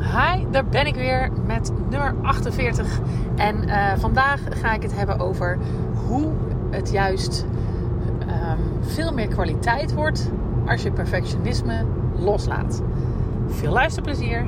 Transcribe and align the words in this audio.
Hi, 0.00 0.44
daar 0.50 0.64
ben 0.64 0.86
ik 0.86 0.94
weer 0.94 1.30
met 1.46 1.72
nummer 1.90 2.14
48. 2.22 3.00
En 3.36 3.68
uh, 3.68 3.92
vandaag 3.96 4.40
ga 4.50 4.72
ik 4.72 4.82
het 4.82 4.96
hebben 4.96 5.18
over 5.18 5.58
hoe 6.06 6.32
het 6.70 6.90
juist 6.90 7.46
um, 8.20 8.58
veel 8.80 9.12
meer 9.12 9.28
kwaliteit 9.28 9.94
wordt 9.94 10.30
als 10.66 10.82
je 10.82 10.92
perfectionisme 10.92 11.84
loslaat. 12.16 12.82
Veel 13.48 13.72
luisterplezier! 13.72 14.46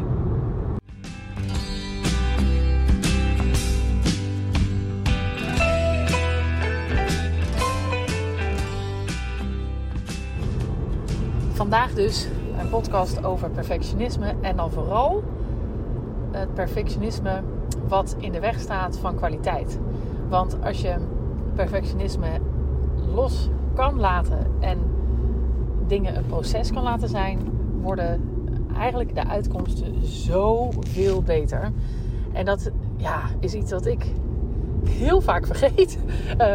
Vandaag 11.53 11.93
dus 11.93 12.29
een 12.59 12.69
podcast 12.69 13.25
over 13.25 13.51
perfectionisme 13.51 14.35
en 14.41 14.57
dan 14.57 14.71
vooral 14.71 15.23
het 16.31 16.55
perfectionisme 16.55 17.43
wat 17.89 18.17
in 18.19 18.33
de 18.33 18.41
weg 18.41 18.61
staat 18.61 18.99
van 18.99 19.15
kwaliteit. 19.15 19.79
Want 20.29 20.57
als 20.65 20.81
je 20.81 20.95
perfectionisme 21.55 22.29
los 23.15 23.49
kan 23.75 24.01
laten 24.01 24.47
en 24.61 24.79
dingen 25.87 26.17
een 26.17 26.27
proces 26.27 26.73
kan 26.73 26.83
laten 26.83 27.09
zijn, 27.09 27.39
worden 27.83 28.21
eigenlijk 28.77 29.15
de 29.15 29.27
uitkomsten 29.27 30.07
zoveel 30.07 31.23
beter. 31.23 31.73
En 32.33 32.45
dat 32.45 32.71
ja, 32.97 33.21
is 33.41 33.55
iets 33.55 33.71
wat 33.71 33.87
ik 33.87 34.07
heel 34.89 35.21
vaak 35.21 35.47
vergeet. 35.47 35.99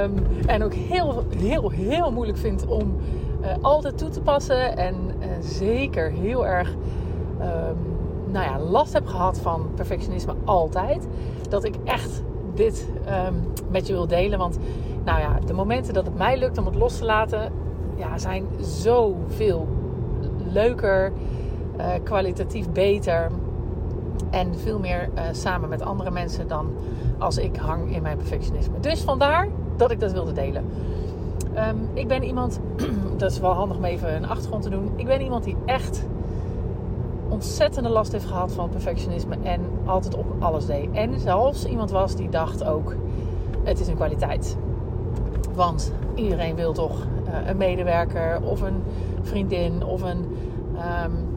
Um, 0.04 0.14
en 0.46 0.64
ook 0.64 0.74
heel, 0.74 1.24
heel, 1.38 1.70
heel 1.70 2.12
moeilijk 2.12 2.38
vind 2.38 2.66
om 2.66 2.96
uh, 3.42 3.48
altijd 3.62 3.98
toe 3.98 4.10
te 4.10 4.22
passen. 4.22 4.78
En 4.78 4.96
zeker 5.44 6.12
heel 6.12 6.48
erg 6.48 6.76
um, 7.42 7.78
nou 8.32 8.46
ja, 8.46 8.60
last 8.60 8.94
heb 8.94 9.08
gehad 9.08 9.40
van 9.40 9.70
perfectionisme 9.76 10.34
altijd. 10.46 11.08
Dat 11.50 11.64
ik 11.64 11.76
echt 11.84 12.24
dit 12.54 12.88
um, 13.28 13.44
met 13.70 13.88
je 13.88 13.94
wil 13.94 14.08
delen. 14.08 14.40
Want 14.40 14.58
nou 15.04 15.20
ja, 15.20 15.40
de 15.46 15.54
momenten 15.54 15.94
dat 15.94 16.06
het 16.06 16.18
mij 16.18 16.38
lukt 16.38 16.58
om 16.58 16.66
het 16.66 16.76
los 16.76 16.98
te 16.98 17.06
laten, 17.06 17.52
ja, 17.96 18.18
zijn 18.18 18.46
zoveel 18.60 19.68
leuker, 20.52 21.12
uh, 21.78 21.86
kwalitatief 22.04 22.72
beter. 22.72 23.32
En 24.30 24.56
veel 24.56 24.80
meer 24.80 25.10
uh, 25.16 25.22
samen 25.32 25.70
met 25.70 25.82
andere 25.82 26.12
mensen 26.12 26.48
dan 26.48 26.72
als 27.18 27.38
ik 27.38 27.56
hang 27.56 27.96
in 27.96 28.02
mijn 28.02 28.18
perfectionisme. 28.18 28.80
Dus 28.80 29.02
vandaar 29.02 29.48
dat 29.78 29.92
ik 29.92 30.00
dat 30.00 30.12
wilde 30.12 30.32
delen. 30.32 30.66
Um, 31.58 31.90
ik 31.94 32.08
ben 32.08 32.24
iemand, 32.24 32.60
dat 33.18 33.32
is 33.32 33.40
wel 33.40 33.52
handig 33.52 33.78
om 33.78 33.84
even 33.84 34.16
een 34.16 34.28
achtergrond 34.28 34.64
te 34.64 34.70
doen. 34.70 34.92
Ik 34.96 35.06
ben 35.06 35.22
iemand 35.22 35.44
die 35.44 35.56
echt 35.66 36.06
ontzettende 37.30 37.90
last 37.90 38.12
heeft 38.12 38.26
gehad 38.26 38.52
van 38.52 38.70
perfectionisme 38.70 39.36
en 39.44 39.62
altijd 39.86 40.16
op 40.16 40.26
alles 40.40 40.66
deed. 40.66 40.92
En 40.92 41.20
zelfs 41.20 41.66
iemand 41.66 41.92
was 41.92 42.16
die 42.16 42.30
dacht 42.30 42.64
ook, 42.64 42.96
het 43.64 43.80
is 43.80 43.88
een 43.88 43.96
kwaliteit. 43.96 44.58
Want 45.54 45.94
iedereen 46.16 46.56
wil 46.56 46.74
toch 46.74 47.08
uh, 47.28 47.48
een 47.48 47.58
medewerker 47.58 48.42
of 48.44 48.62
een 48.62 48.84
vriendin 49.22 49.84
of 49.86 50.02
een 50.02 50.26
um, 51.04 51.28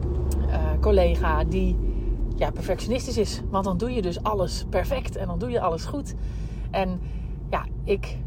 uh, 0.47 0.55
collega 0.81 1.43
die 1.43 1.77
ja, 2.35 2.51
perfectionistisch 2.51 3.17
is. 3.17 3.41
Want 3.49 3.65
dan 3.65 3.77
doe 3.77 3.93
je 3.93 4.01
dus 4.01 4.23
alles 4.23 4.65
perfect 4.69 5.15
en 5.15 5.27
dan 5.27 5.39
doe 5.39 5.49
je 5.49 5.61
alles 5.61 5.85
goed. 5.85 6.15
En 6.71 6.99
ja, 7.49 7.65
ik 7.83 8.17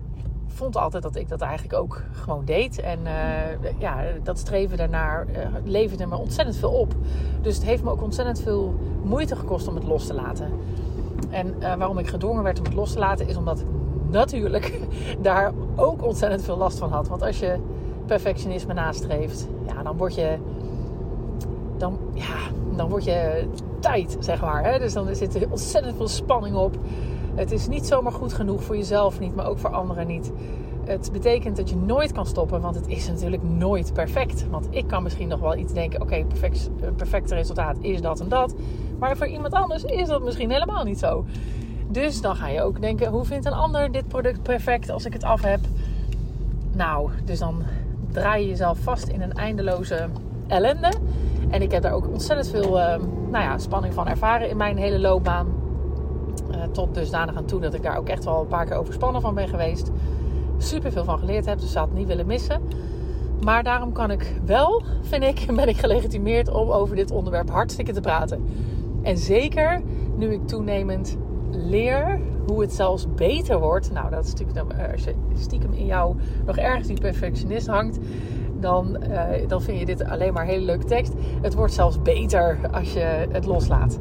vond 0.56 0.76
altijd 0.76 1.02
dat 1.02 1.16
ik 1.16 1.28
dat 1.28 1.40
eigenlijk 1.40 1.74
ook 1.78 2.02
gewoon 2.12 2.44
deed. 2.44 2.80
En 2.80 2.98
uh, 3.04 3.70
ja, 3.78 4.02
dat 4.22 4.38
streven 4.38 4.76
daarnaar 4.76 5.26
uh, 5.28 5.36
leverde 5.64 6.06
me 6.06 6.16
ontzettend 6.16 6.56
veel 6.56 6.70
op. 6.70 6.94
Dus 7.42 7.54
het 7.54 7.64
heeft 7.64 7.82
me 7.82 7.90
ook 7.90 8.02
ontzettend 8.02 8.40
veel 8.40 8.74
moeite 9.02 9.36
gekost 9.36 9.68
om 9.68 9.74
het 9.74 9.84
los 9.84 10.06
te 10.06 10.14
laten. 10.14 10.52
En 11.30 11.54
uh, 11.60 11.74
waarom 11.74 11.98
ik 11.98 12.06
gedwongen 12.06 12.42
werd 12.42 12.58
om 12.58 12.64
het 12.64 12.74
los 12.74 12.92
te 12.92 12.98
laten, 12.98 13.28
is 13.28 13.36
omdat 13.36 13.60
ik 13.60 13.66
natuurlijk 14.10 14.80
daar 15.20 15.52
ook 15.76 16.04
ontzettend 16.04 16.42
veel 16.42 16.56
last 16.56 16.78
van 16.78 16.90
had. 16.90 17.08
Want 17.08 17.22
als 17.22 17.38
je 17.38 17.56
perfectionisme 18.06 18.74
nastreeft, 18.74 19.48
ja, 19.66 19.82
dan 19.82 19.96
word 19.96 20.14
je. 20.14 20.36
Dan, 21.76 21.98
ja, 22.14 22.36
dan 22.76 22.88
word 22.88 23.04
je 23.04 23.48
tijd, 23.80 24.16
zeg 24.20 24.40
maar. 24.40 24.64
Hè? 24.64 24.78
Dus 24.78 24.92
dan 24.92 25.14
zit 25.14 25.34
er 25.34 25.50
ontzettend 25.50 25.96
veel 25.96 26.08
spanning 26.08 26.56
op. 26.56 26.76
Het 27.36 27.52
is 27.52 27.68
niet 27.68 27.86
zomaar 27.86 28.12
goed 28.12 28.32
genoeg 28.32 28.62
voor 28.62 28.76
jezelf 28.76 29.20
niet, 29.20 29.34
maar 29.34 29.46
ook 29.46 29.58
voor 29.58 29.70
anderen 29.70 30.06
niet. 30.06 30.32
Het 30.84 31.12
betekent 31.12 31.56
dat 31.56 31.70
je 31.70 31.76
nooit 31.76 32.12
kan 32.12 32.26
stoppen, 32.26 32.60
want 32.60 32.74
het 32.74 32.86
is 32.86 33.08
natuurlijk 33.08 33.42
nooit 33.42 33.92
perfect. 33.92 34.48
Want 34.50 34.68
ik 34.70 34.86
kan 34.86 35.02
misschien 35.02 35.28
nog 35.28 35.40
wel 35.40 35.56
iets 35.56 35.72
denken: 35.72 36.00
oké, 36.02 36.12
okay, 36.12 36.24
perfect, 36.24 36.70
perfecte 36.96 37.34
resultaat 37.34 37.76
is 37.80 38.00
dat 38.00 38.20
en 38.20 38.28
dat. 38.28 38.54
Maar 38.98 39.16
voor 39.16 39.26
iemand 39.26 39.52
anders 39.52 39.84
is 39.84 40.08
dat 40.08 40.22
misschien 40.22 40.50
helemaal 40.50 40.84
niet 40.84 40.98
zo. 40.98 41.24
Dus 41.88 42.20
dan 42.20 42.36
ga 42.36 42.48
je 42.48 42.62
ook 42.62 42.80
denken: 42.80 43.10
hoe 43.10 43.24
vindt 43.24 43.46
een 43.46 43.52
ander 43.52 43.92
dit 43.92 44.08
product 44.08 44.42
perfect 44.42 44.90
als 44.90 45.04
ik 45.04 45.12
het 45.12 45.24
af 45.24 45.42
heb? 45.42 45.60
Nou, 46.72 47.10
dus 47.24 47.38
dan 47.38 47.62
draai 48.12 48.42
je 48.42 48.48
jezelf 48.48 48.78
vast 48.78 49.08
in 49.08 49.22
een 49.22 49.32
eindeloze 49.32 50.08
ellende. 50.46 50.92
En 51.50 51.62
ik 51.62 51.70
heb 51.70 51.82
daar 51.82 51.92
ook 51.92 52.08
ontzettend 52.08 52.48
veel 52.48 52.78
uh, 52.78 52.96
nou 53.30 53.44
ja, 53.44 53.58
spanning 53.58 53.94
van 53.94 54.08
ervaren 54.08 54.48
in 54.48 54.56
mijn 54.56 54.76
hele 54.76 54.98
loopbaan. 54.98 55.65
Uh, 56.66 56.72
tot 56.72 56.94
dusdanig 56.94 57.36
aan 57.36 57.44
toe 57.44 57.60
dat 57.60 57.74
ik 57.74 57.82
daar 57.82 57.98
ook 57.98 58.08
echt 58.08 58.24
wel 58.24 58.40
een 58.40 58.46
paar 58.46 58.66
keer 58.66 58.76
overspannen 58.76 59.20
van 59.20 59.34
ben 59.34 59.48
geweest. 59.48 59.90
Super 60.58 60.92
veel 60.92 61.04
van 61.04 61.18
geleerd 61.18 61.46
heb, 61.46 61.60
dus 61.60 61.72
dat 61.72 61.92
niet 61.92 62.06
willen 62.06 62.26
missen. 62.26 62.60
Maar 63.40 63.62
daarom 63.62 63.92
kan 63.92 64.10
ik 64.10 64.32
wel, 64.44 64.82
vind 65.00 65.22
ik, 65.22 65.46
ben 65.56 65.68
ik 65.68 65.76
gelegitimeerd 65.76 66.48
om 66.48 66.70
over 66.70 66.96
dit 66.96 67.10
onderwerp 67.10 67.50
hartstikke 67.50 67.92
te 67.92 68.00
praten. 68.00 68.44
En 69.02 69.18
zeker 69.18 69.82
nu 70.16 70.32
ik 70.32 70.46
toenemend 70.46 71.16
leer 71.50 72.20
hoe 72.46 72.60
het 72.60 72.72
zelfs 72.72 73.06
beter 73.14 73.58
wordt. 73.58 73.92
Nou, 73.92 74.10
dat 74.10 74.24
is 74.24 74.34
natuurlijk 74.34 74.92
als 74.92 75.04
je 75.04 75.14
stiekem 75.34 75.72
in 75.72 75.86
jou 75.86 76.16
nog 76.46 76.56
ergens 76.56 76.86
die 76.86 77.00
perfectionist 77.00 77.66
hangt. 77.66 77.98
Dan, 78.60 78.96
uh, 79.10 79.48
dan 79.48 79.62
vind 79.62 79.78
je 79.78 79.84
dit 79.84 80.04
alleen 80.04 80.32
maar 80.32 80.44
hele 80.44 80.64
leuke 80.64 80.84
tekst. 80.84 81.12
Het 81.40 81.54
wordt 81.54 81.72
zelfs 81.72 82.02
beter 82.02 82.58
als 82.72 82.92
je 82.92 83.26
het 83.30 83.46
loslaat. 83.46 83.98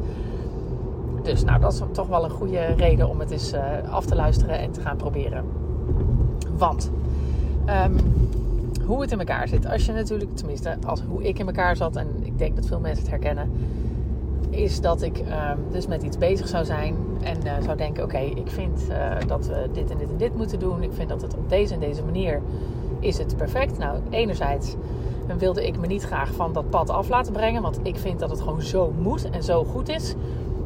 Dus 1.25 1.43
nou, 1.43 1.59
dat 1.59 1.73
is 1.73 1.81
toch 1.91 2.07
wel 2.07 2.23
een 2.23 2.29
goede 2.29 2.65
reden 2.65 3.09
om 3.09 3.19
het 3.19 3.31
eens 3.31 3.53
uh, 3.53 3.61
af 3.89 4.05
te 4.05 4.15
luisteren 4.15 4.59
en 4.59 4.71
te 4.71 4.81
gaan 4.81 4.97
proberen. 4.97 5.43
Want 6.57 6.91
um, 7.85 7.95
hoe 8.85 9.01
het 9.01 9.11
in 9.11 9.19
elkaar 9.19 9.47
zit, 9.47 9.69
als 9.69 9.85
je 9.85 9.91
natuurlijk, 9.91 10.35
tenminste, 10.35 10.77
als 10.85 11.01
hoe 11.07 11.23
ik 11.23 11.39
in 11.39 11.45
elkaar 11.45 11.75
zat, 11.75 11.95
en 11.95 12.07
ik 12.21 12.37
denk 12.37 12.55
dat 12.55 12.65
veel 12.65 12.79
mensen 12.79 13.01
het 13.01 13.09
herkennen, 13.11 13.51
is 14.49 14.81
dat 14.81 15.01
ik 15.01 15.17
um, 15.17 15.59
dus 15.71 15.87
met 15.87 16.03
iets 16.03 16.17
bezig 16.17 16.47
zou 16.47 16.65
zijn 16.65 16.95
en 17.21 17.37
uh, 17.45 17.51
zou 17.63 17.77
denken: 17.77 18.03
oké, 18.03 18.17
ik 18.17 18.47
vind 18.47 18.87
uh, 18.89 19.27
dat 19.27 19.47
we 19.47 19.69
dit 19.73 19.91
en 19.91 19.97
dit 19.97 20.09
en 20.09 20.17
dit 20.17 20.35
moeten 20.35 20.59
doen. 20.59 20.83
Ik 20.83 20.93
vind 20.93 21.09
dat 21.09 21.21
het 21.21 21.35
op 21.35 21.49
deze 21.49 21.73
en 21.73 21.79
deze 21.79 22.03
manier 22.03 22.41
is 22.99 23.17
het 23.17 23.37
perfect. 23.37 23.77
Nou, 23.77 23.99
enerzijds 24.09 24.75
wilde 25.37 25.67
ik 25.67 25.77
me 25.77 25.87
niet 25.87 26.03
graag 26.03 26.33
van 26.33 26.53
dat 26.53 26.69
pad 26.69 26.89
af 26.89 27.09
laten 27.09 27.33
brengen, 27.33 27.61
want 27.61 27.79
ik 27.83 27.97
vind 27.97 28.19
dat 28.19 28.29
het 28.29 28.41
gewoon 28.41 28.61
zo 28.61 28.93
moet 29.01 29.29
en 29.29 29.43
zo 29.43 29.63
goed 29.63 29.89
is. 29.89 30.15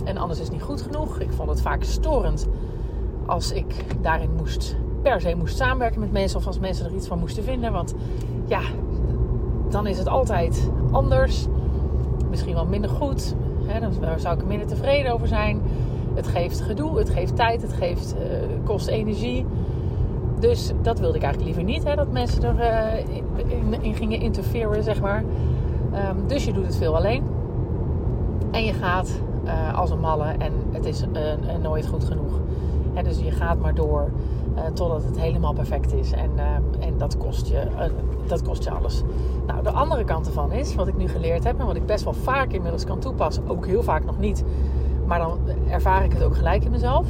En 0.09 0.17
anders 0.17 0.39
is 0.39 0.49
niet 0.49 0.61
goed 0.61 0.81
genoeg. 0.81 1.19
Ik 1.19 1.31
vond 1.31 1.49
het 1.49 1.61
vaak 1.61 1.83
storend 1.83 2.47
als 3.25 3.51
ik 3.51 3.85
daarin 4.01 4.29
moest, 4.37 4.75
per 5.01 5.21
se 5.21 5.35
moest 5.35 5.57
samenwerken 5.57 5.99
met 5.99 6.11
mensen 6.11 6.39
of 6.39 6.47
als 6.47 6.59
mensen 6.59 6.85
er 6.85 6.95
iets 6.95 7.07
van 7.07 7.19
moesten 7.19 7.43
vinden. 7.43 7.71
Want 7.71 7.95
ja, 8.45 8.61
dan 9.69 9.87
is 9.87 9.97
het 9.97 10.07
altijd 10.07 10.69
anders. 10.91 11.45
Misschien 12.29 12.53
wel 12.53 12.65
minder 12.65 12.89
goed. 12.89 13.35
Hè, 13.65 13.79
dan 13.79 13.93
zou 14.19 14.35
ik 14.35 14.41
er 14.41 14.47
minder 14.47 14.67
tevreden 14.67 15.13
over 15.13 15.27
zijn. 15.27 15.61
Het 16.13 16.27
geeft 16.27 16.61
gedoe, 16.61 16.97
het 16.97 17.09
geeft 17.09 17.35
tijd, 17.35 17.61
het 17.61 17.73
geeft, 17.73 18.15
uh, 18.15 18.21
kost 18.63 18.87
energie. 18.87 19.45
Dus 20.39 20.71
dat 20.81 20.99
wilde 20.99 21.17
ik 21.17 21.23
eigenlijk 21.23 21.55
liever 21.55 21.73
niet, 21.73 21.83
hè, 21.83 21.95
dat 21.95 22.11
mensen 22.11 22.57
er 22.57 22.99
uh, 22.99 23.15
in, 23.47 23.81
in, 23.81 23.93
gingen 23.95 24.19
interfereren, 24.19 24.83
zeg 24.83 25.01
maar. 25.01 25.23
Um, 25.93 26.27
dus 26.27 26.45
je 26.45 26.53
doet 26.53 26.65
het 26.65 26.75
veel 26.75 26.95
alleen. 26.95 27.23
En 28.51 28.65
je 28.65 28.73
gaat 28.73 29.21
uh, 29.49 29.77
als 29.77 29.89
een 29.89 29.99
malle 29.99 30.25
en 30.25 30.53
het 30.71 30.85
is 30.85 31.03
nooit 31.61 31.87
goed 31.87 32.03
genoeg. 32.03 32.39
Dus 33.03 33.19
je 33.19 33.31
gaat 33.31 33.59
maar 33.59 33.75
door 33.75 34.09
totdat 34.73 35.03
het 35.03 35.19
helemaal 35.19 35.53
perfect 35.53 35.93
is. 35.93 36.11
En, 36.11 36.29
en 36.79 36.97
dat, 36.97 37.17
kost 37.17 37.47
je, 37.47 37.67
dat 38.27 38.41
kost 38.41 38.63
je 38.63 38.71
alles. 38.71 39.03
Nou, 39.47 39.63
de 39.63 39.69
andere 39.69 40.03
kant 40.03 40.27
ervan 40.27 40.51
is, 40.51 40.75
wat 40.75 40.87
ik 40.87 40.97
nu 40.97 41.07
geleerd 41.07 41.43
heb... 41.43 41.59
en 41.59 41.65
wat 41.65 41.75
ik 41.75 41.85
best 41.85 42.03
wel 42.03 42.13
vaak 42.13 42.51
inmiddels 42.51 42.85
kan 42.85 42.99
toepassen... 42.99 43.43
ook 43.47 43.65
heel 43.65 43.83
vaak 43.83 44.05
nog 44.05 44.19
niet... 44.19 44.43
maar 45.05 45.19
dan 45.19 45.37
ervaar 45.69 46.03
ik 46.03 46.11
het 46.11 46.23
ook 46.23 46.35
gelijk 46.35 46.63
in 46.63 46.71
mezelf 46.71 47.07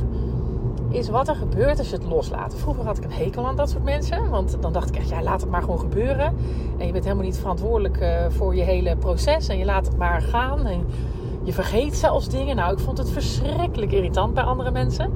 is 0.90 1.10
wat 1.10 1.28
er 1.28 1.36
gebeurt 1.36 1.78
als 1.78 1.90
je 1.90 1.96
het 1.96 2.06
loslaat. 2.06 2.56
Vroeger 2.56 2.86
had 2.86 2.98
ik 2.98 3.04
een 3.04 3.12
hekel 3.12 3.48
aan 3.48 3.56
dat 3.56 3.70
soort 3.70 3.84
mensen. 3.84 4.30
Want 4.30 4.58
dan 4.60 4.74
dacht 4.74 4.90
ik 4.90 4.96
echt, 4.96 5.10
ja, 5.10 5.24
laat 5.24 5.42
het 5.42 5.50
maar 5.50 5.62
gewoon 5.62 5.80
gebeuren. 5.80 6.36
En 6.78 6.86
je 6.86 6.92
bent 6.92 7.04
helemaal 7.04 7.26
niet 7.26 7.38
verantwoordelijk 7.38 8.06
voor 8.30 8.56
je 8.56 8.62
hele 8.62 8.96
proces. 8.96 9.48
En 9.48 9.58
je 9.58 9.66
laat 9.66 9.86
het 9.86 9.98
maar 9.98 10.22
gaan. 10.22 10.66
En 10.66 10.86
je 11.50 11.56
vergeet 11.56 11.96
zelfs 11.96 12.28
dingen. 12.28 12.56
Nou, 12.56 12.74
ik 12.74 12.80
vond 12.80 12.98
het 12.98 13.10
verschrikkelijk 13.10 13.92
irritant 13.92 14.34
bij 14.34 14.44
andere 14.44 14.72
mensen. 14.72 15.12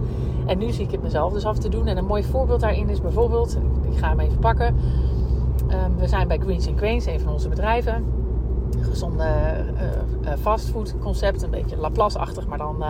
En 0.46 0.58
nu 0.58 0.72
zie 0.72 0.86
ik 0.86 0.92
het 0.92 1.04
mezelf 1.04 1.34
dus 1.34 1.46
af 1.46 1.58
te 1.58 1.70
doen. 1.70 1.88
En 1.88 1.98
een 1.98 2.06
mooi 2.06 2.24
voorbeeld 2.24 2.60
daarin 2.60 2.90
is 2.90 3.02
bijvoorbeeld... 3.02 3.58
Ik 3.92 3.98
ga 3.98 4.10
hem 4.10 4.20
even 4.20 4.40
pakken. 4.40 4.76
Um, 5.72 5.98
we 5.98 6.08
zijn 6.08 6.28
bij 6.28 6.38
Greens 6.38 6.68
Queens, 6.76 7.06
een 7.06 7.20
van 7.20 7.34
onze 7.34 7.50
bedrijven. 7.50 8.06
gezonde 8.82 9.26
uh, 10.24 10.32
fastfood 10.40 10.96
concept. 11.00 11.44
Een 11.44 11.50
beetje 11.50 11.78
Laplace-achtig, 11.78 12.48
maar 12.48 12.58
dan 12.58 12.84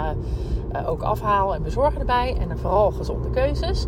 ook 0.86 1.01
afhaal 1.01 1.56
en 1.56 1.63
bezorgen 1.63 2.00
erbij. 2.00 2.38
En 2.39 2.57
vooral 2.57 2.92
gezonde 2.92 3.30
keuzes. 3.30 3.86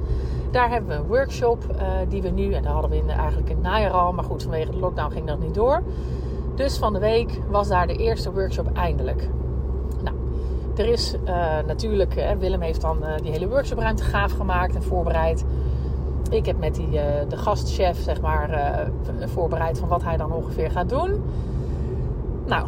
Daar 0.51 0.69
hebben 0.69 0.89
we 0.89 0.95
een 0.95 1.07
workshop 1.07 1.65
die 2.09 2.21
we 2.21 2.29
nu, 2.29 2.53
en 2.53 2.63
dat 2.63 2.71
hadden 2.71 2.89
we 2.89 2.97
in, 2.97 3.09
eigenlijk 3.09 3.49
in 3.49 3.61
najaar 3.61 3.91
al. 3.91 4.13
Maar 4.13 4.23
goed, 4.23 4.43
vanwege 4.43 4.71
de 4.71 4.77
lockdown 4.77 5.11
ging 5.11 5.27
dat 5.27 5.39
niet 5.39 5.53
door. 5.53 5.81
Dus 6.55 6.77
van 6.77 6.93
de 6.93 6.99
week 6.99 7.41
was 7.49 7.67
daar 7.67 7.87
de 7.87 7.95
eerste 7.95 8.33
workshop 8.33 8.71
eindelijk. 8.73 9.29
Er 10.75 10.87
is 10.87 11.15
natuurlijk, 11.67 12.35
Willem 12.39 12.61
heeft 12.61 12.81
dan 12.81 12.97
die 13.21 13.31
hele 13.31 13.47
workshopruimte 13.47 14.03
gaaf 14.03 14.31
gemaakt 14.31 14.75
en 14.75 14.83
voorbereid 14.83 15.45
ik 16.29 16.45
heb 16.45 16.59
met 16.59 16.75
die, 16.75 16.87
uh, 16.87 17.01
de 17.29 17.37
gastchef 17.37 18.01
zeg 18.01 18.21
maar, 18.21 18.49
voorbereid 19.19 19.79
van 19.79 19.87
wat 19.87 20.03
hij 20.03 20.17
dan 20.17 20.31
ongeveer 20.31 20.71
gaat 20.71 20.89
doen. 20.89 21.23
Nou, 22.45 22.67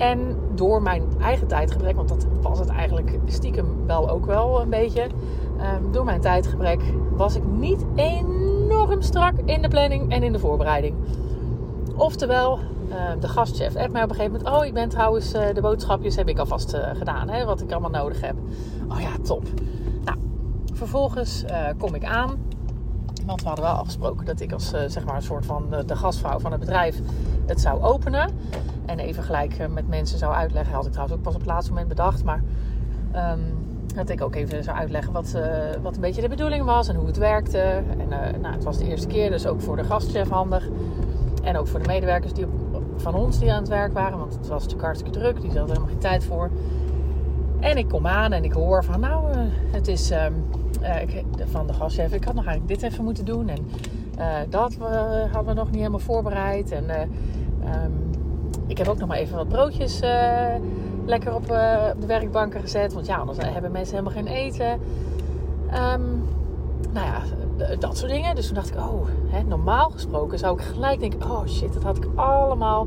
en 0.00 0.36
door 0.54 0.82
mijn 0.82 1.02
eigen 1.20 1.46
tijdgebrek, 1.46 1.96
want 1.96 2.08
dat 2.08 2.26
was 2.40 2.58
het 2.58 2.68
eigenlijk 2.68 3.18
stiekem 3.26 3.66
wel 3.86 4.10
ook 4.10 4.26
wel 4.26 4.60
een 4.60 4.70
beetje. 4.70 5.02
Um, 5.02 5.92
door 5.92 6.04
mijn 6.04 6.20
tijdgebrek 6.20 6.80
was 7.16 7.36
ik 7.36 7.42
niet 7.44 7.84
enorm 7.94 9.02
strak 9.02 9.34
in 9.44 9.62
de 9.62 9.68
planning 9.68 10.12
en 10.12 10.22
in 10.22 10.32
de 10.32 10.38
voorbereiding. 10.38 10.94
Oftewel, 11.96 12.58
de 13.20 13.28
gastchef 13.28 13.76
appt 13.76 13.92
mij 13.92 14.02
op 14.02 14.10
een 14.10 14.16
gegeven 14.16 14.38
moment. 14.38 14.58
Oh, 14.58 14.64
ik 14.66 14.74
ben 14.74 14.88
trouwens, 14.88 15.34
uh, 15.34 15.42
de 15.54 15.60
boodschapjes 15.60 16.16
heb 16.16 16.28
ik 16.28 16.38
alvast 16.38 16.76
gedaan, 16.94 17.28
hè, 17.28 17.44
wat 17.44 17.60
ik 17.60 17.72
allemaal 17.72 17.90
nodig 17.90 18.20
heb. 18.20 18.34
Oh 18.88 19.00
ja, 19.00 19.10
top. 19.22 19.42
Vervolgens 20.72 21.44
uh, 21.44 21.66
kom 21.78 21.94
ik 21.94 22.04
aan. 22.04 22.38
Want 23.26 23.40
we 23.40 23.46
hadden 23.46 23.64
wel 23.64 23.74
afgesproken 23.74 24.26
dat 24.26 24.40
ik 24.40 24.52
als 24.52 24.68
zeg 24.68 25.04
maar 25.04 25.16
een 25.16 25.22
soort 25.22 25.46
van 25.46 25.66
de, 25.86 25.96
gastvrouw 25.96 26.38
van 26.38 26.50
het 26.50 26.60
bedrijf 26.60 27.00
het 27.46 27.60
zou 27.60 27.82
openen. 27.82 28.30
En 28.86 28.98
even 28.98 29.22
gelijk 29.22 29.68
met 29.70 29.88
mensen 29.88 30.18
zou 30.18 30.34
uitleggen. 30.34 30.74
Had 30.74 30.86
ik 30.86 30.90
trouwens 30.90 31.18
ook 31.18 31.24
pas 31.24 31.34
op 31.34 31.40
het 31.40 31.48
laatste 31.48 31.70
moment 31.70 31.88
bedacht. 31.88 32.24
Maar 32.24 32.42
um, 33.16 33.40
dat 33.94 34.08
ik 34.08 34.22
ook 34.22 34.34
even 34.34 34.64
zou 34.64 34.76
uitleggen 34.76 35.12
wat, 35.12 35.38
wat 35.82 35.94
een 35.94 36.00
beetje 36.00 36.20
de 36.20 36.28
bedoeling 36.28 36.64
was 36.64 36.88
en 36.88 36.96
hoe 36.96 37.06
het 37.06 37.16
werkte. 37.16 37.58
En 37.58 38.08
nou, 38.40 38.54
het 38.54 38.64
was 38.64 38.78
de 38.78 38.88
eerste 38.88 39.06
keer, 39.06 39.30
dus 39.30 39.46
ook 39.46 39.60
voor 39.60 39.76
de 39.76 39.84
gastchef 39.84 40.28
handig. 40.28 40.68
En 41.42 41.56
ook 41.56 41.66
voor 41.66 41.82
de 41.82 41.88
medewerkers 41.88 42.32
die 42.32 42.46
van 43.00 43.14
ons 43.14 43.38
die 43.38 43.52
aan 43.52 43.60
het 43.60 43.68
werk 43.68 43.92
waren. 43.92 44.18
Want 44.18 44.32
het 44.32 44.48
was 44.48 44.62
natuurlijk 44.62 44.82
hartstikke 44.82 45.18
druk. 45.18 45.40
Die 45.40 45.46
hadden 45.46 45.66
helemaal 45.66 45.88
geen 45.88 45.98
tijd 45.98 46.24
voor. 46.24 46.50
En 47.60 47.76
ik 47.76 47.88
kom 47.88 48.06
aan 48.06 48.32
en 48.32 48.44
ik 48.44 48.52
hoor 48.52 48.84
van 48.84 49.00
nou, 49.00 49.24
het 49.70 49.88
is... 49.88 50.10
Um, 50.10 50.44
uh, 50.82 51.02
ik, 51.02 51.24
van 51.44 51.66
de 51.66 51.72
gastchef, 51.72 52.12
ik 52.12 52.24
had 52.24 52.34
nog 52.34 52.46
eigenlijk 52.46 52.80
dit 52.80 52.90
even 52.90 53.04
moeten 53.04 53.24
doen. 53.24 53.48
En 53.48 53.68
uh, 54.18 54.26
dat 54.48 54.76
hadden 55.32 55.54
we 55.54 55.60
nog 55.60 55.66
niet 55.66 55.78
helemaal 55.78 55.98
voorbereid. 55.98 56.72
En 56.72 56.84
um, 56.90 58.10
ik 58.66 58.78
heb 58.78 58.88
ook 58.88 58.98
nog 58.98 59.08
maar 59.08 59.16
even 59.16 59.36
wat 59.36 59.48
broodjes 59.48 60.00
lekker 61.06 61.34
op, 61.34 61.46
de 61.46 62.06
werkbanken 62.06 62.60
gezet. 62.60 62.92
Want 62.92 63.06
ja, 63.06 63.16
anders 63.16 63.38
hebben 63.40 63.72
mensen 63.72 63.96
helemaal 63.96 64.22
geen 64.22 64.34
eten. 64.34 64.80
Um, 65.92 66.24
nou 66.92 67.06
ja, 67.06 67.22
dat 67.78 67.96
soort 67.96 68.10
dingen. 68.10 68.34
Dus 68.34 68.46
toen 68.46 68.54
dacht 68.54 68.70
ik, 68.70 68.76
oh, 68.76 69.06
hè, 69.26 69.42
normaal 69.42 69.90
gesproken 69.90 70.38
zou 70.38 70.58
ik 70.58 70.64
gelijk 70.64 71.00
denken... 71.00 71.22
oh 71.30 71.46
shit, 71.46 71.72
dat 71.72 71.82
had 71.82 71.96
ik 71.96 72.06
allemaal 72.14 72.86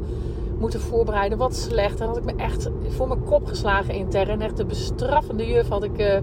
moeten 0.60 0.81
voorbereiden. 0.81 1.38
Wat 1.38 1.56
slecht. 1.56 1.98
Dan 1.98 2.07
had 2.07 2.18
ik 2.18 2.24
me 2.24 2.36
echt 2.36 2.69
voor 2.88 3.07
mijn 3.07 3.24
kop 3.24 3.48
geslagen 3.48 3.94
intern. 3.94 4.42
Echt 4.42 4.57
de 4.57 4.66
bestraffende 4.66 5.48
juf 5.48 5.68
had 5.68 5.84
ik 5.84 6.00
uh, 6.00 6.16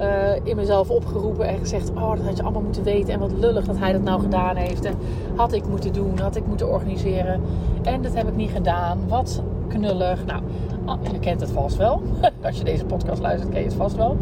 uh, 0.00 0.46
in 0.46 0.56
mezelf 0.56 0.90
opgeroepen 0.90 1.46
en 1.46 1.58
gezegd: 1.58 1.90
Oh, 1.90 2.10
dat 2.10 2.24
had 2.24 2.36
je 2.36 2.42
allemaal 2.42 2.62
moeten 2.62 2.82
weten. 2.82 3.12
En 3.12 3.18
wat 3.18 3.32
lullig 3.32 3.64
dat 3.64 3.78
hij 3.78 3.92
dat 3.92 4.02
nou 4.02 4.20
gedaan 4.20 4.56
heeft. 4.56 4.84
En 4.84 4.94
had 5.36 5.52
ik 5.52 5.68
moeten 5.68 5.92
doen, 5.92 6.18
had 6.18 6.36
ik 6.36 6.46
moeten 6.46 6.68
organiseren. 6.68 7.40
En 7.82 8.02
dat 8.02 8.14
heb 8.14 8.28
ik 8.28 8.36
niet 8.36 8.50
gedaan. 8.50 8.98
Wat 9.08 9.42
knullig. 9.66 10.24
Nou, 10.24 10.42
ah, 10.84 10.98
je 11.12 11.18
kent 11.18 11.40
het 11.40 11.50
vast 11.50 11.76
wel. 11.76 12.02
Als 12.46 12.58
je 12.58 12.64
deze 12.64 12.84
podcast 12.84 13.22
luistert, 13.22 13.50
ken 13.50 13.60
je 13.60 13.66
het 13.66 13.74
vast 13.74 13.96
wel. 13.96 14.16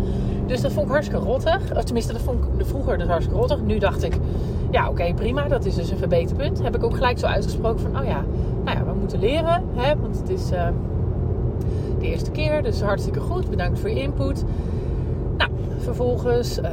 Dus 0.46 0.61
dat 0.61 0.73
vond 0.73 0.87
ik 0.87 0.93
hartstikke 0.93 1.25
rottig. 1.25 1.76
Of 1.76 1.85
tenminste, 1.85 2.12
dat 2.12 2.23
vond 2.23 2.44
ik 2.44 2.67
vroeger 2.67 2.99
dus 2.99 3.06
hartstikke 3.06 3.41
rottig. 3.41 3.61
Nu 3.61 3.79
dacht 3.79 4.02
ik, 4.02 4.17
ja 4.70 4.88
oké, 4.88 5.14
prima. 5.14 5.49
Dat 5.49 5.64
is 5.64 5.75
dus 5.75 5.91
een 5.91 5.99
verbeterpunt. 5.99 6.62
Heb 6.62 6.76
ik 6.76 6.85
ook 6.85 6.94
gelijk 6.94 7.19
zo 7.19 7.26
uitgesproken 7.26 7.81
van, 7.81 8.00
oh 8.00 8.06
ja, 8.06 8.25
nou 8.64 8.79
ja, 8.79 8.85
we 8.85 8.93
moeten 8.99 9.19
leren. 9.19 9.62
Hè, 9.75 9.96
want 9.96 10.19
het 10.19 10.29
is 10.29 10.52
uh, 10.52 10.67
de 11.99 12.06
eerste 12.06 12.31
keer, 12.31 12.62
dus 12.62 12.81
hartstikke 12.81 13.20
goed. 13.20 13.50
Bedankt 13.50 13.79
voor 13.79 13.88
je 13.88 14.00
input. 14.00 14.44
Nou, 15.37 15.50
vervolgens 15.79 16.58
um, 16.58 16.64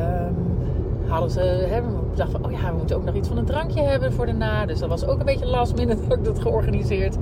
hadden 1.08 1.32
ze, 1.32 1.40
hè, 1.40 1.82
we 1.82 1.88
dachten 2.16 2.42
van, 2.42 2.52
oh 2.52 2.60
ja, 2.60 2.72
we 2.72 2.78
moeten 2.78 2.96
ook 2.96 3.06
nog 3.06 3.16
iets 3.16 3.28
van 3.28 3.38
een 3.38 3.46
drankje 3.46 3.82
hebben 3.82 4.14
voor 4.14 4.26
daarna. 4.26 4.66
Dus 4.66 4.80
dat 4.80 4.90
was 4.90 5.06
ook 5.06 5.20
een 5.20 5.26
beetje 5.26 5.46
last 5.46 5.76
minute 5.76 6.08
dat 6.08 6.18
ik 6.18 6.24
dat 6.24 6.40
georganiseerd. 6.40 7.18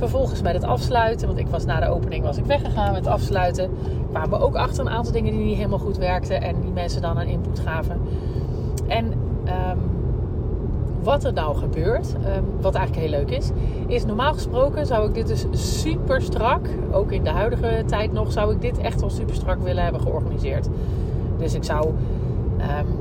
Vervolgens 0.00 0.42
bij 0.42 0.52
het 0.52 0.64
afsluiten, 0.64 1.26
want 1.26 1.38
ik 1.38 1.46
was 1.46 1.64
na 1.64 1.80
de 1.80 1.88
opening 1.88 2.24
was 2.24 2.36
ik 2.36 2.44
weggegaan 2.44 2.92
met 2.92 3.04
het 3.04 3.14
afsluiten. 3.14 3.70
Kwamen 4.10 4.38
we 4.38 4.44
ook 4.44 4.54
achter 4.54 4.80
een 4.86 4.92
aantal 4.92 5.12
dingen 5.12 5.32
die 5.32 5.44
niet 5.44 5.56
helemaal 5.56 5.78
goed 5.78 5.96
werkten 5.96 6.42
en 6.42 6.60
die 6.60 6.70
mensen 6.70 7.02
dan 7.02 7.18
een 7.18 7.26
input 7.26 7.58
gaven. 7.58 8.00
En 8.88 9.04
um, 9.04 9.78
wat 11.02 11.24
er 11.24 11.32
nou 11.32 11.56
gebeurt, 11.56 12.14
um, 12.36 12.44
wat 12.60 12.74
eigenlijk 12.74 13.06
heel 13.06 13.18
leuk 13.18 13.30
is, 13.30 13.50
is 13.86 14.04
normaal 14.04 14.32
gesproken 14.32 14.86
zou 14.86 15.08
ik 15.08 15.14
dit 15.14 15.26
dus 15.26 15.46
super 15.52 16.22
strak, 16.22 16.68
ook 16.92 17.12
in 17.12 17.24
de 17.24 17.30
huidige 17.30 17.82
tijd 17.86 18.12
nog, 18.12 18.32
zou 18.32 18.52
ik 18.54 18.60
dit 18.60 18.78
echt 18.78 19.00
wel 19.00 19.10
super 19.10 19.34
strak 19.34 19.62
willen 19.62 19.82
hebben 19.82 20.00
georganiseerd. 20.00 20.68
Dus 21.38 21.54
ik 21.54 21.64
zou 21.64 21.86
um, 21.88 22.99